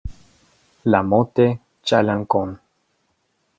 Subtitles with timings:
[0.89, 2.57] La Motte-Chalancon